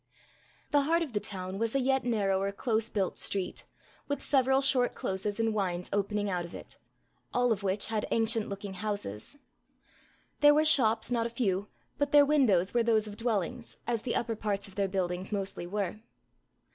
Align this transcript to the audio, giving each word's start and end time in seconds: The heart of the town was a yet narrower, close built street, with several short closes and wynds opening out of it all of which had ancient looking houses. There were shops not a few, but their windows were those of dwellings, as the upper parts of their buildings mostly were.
The 0.71 0.81
heart 0.81 1.03
of 1.03 1.13
the 1.13 1.19
town 1.19 1.59
was 1.59 1.75
a 1.75 1.79
yet 1.79 2.03
narrower, 2.03 2.51
close 2.51 2.89
built 2.89 3.17
street, 3.19 3.65
with 4.07 4.19
several 4.23 4.59
short 4.59 4.95
closes 4.95 5.39
and 5.39 5.53
wynds 5.53 5.91
opening 5.93 6.27
out 6.27 6.43
of 6.43 6.55
it 6.55 6.79
all 7.35 7.51
of 7.51 7.61
which 7.61 7.85
had 7.85 8.07
ancient 8.09 8.49
looking 8.49 8.73
houses. 8.73 9.37
There 10.39 10.55
were 10.55 10.65
shops 10.65 11.11
not 11.11 11.27
a 11.27 11.29
few, 11.29 11.67
but 11.99 12.11
their 12.11 12.25
windows 12.25 12.73
were 12.73 12.81
those 12.81 13.05
of 13.05 13.15
dwellings, 13.15 13.77
as 13.85 14.01
the 14.01 14.15
upper 14.15 14.35
parts 14.35 14.67
of 14.67 14.73
their 14.73 14.87
buildings 14.87 15.31
mostly 15.31 15.67
were. 15.67 15.99